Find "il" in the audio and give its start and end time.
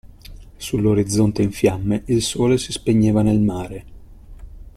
2.07-2.23